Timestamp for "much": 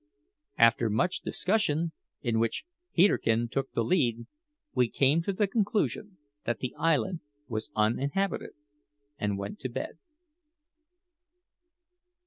0.89-1.19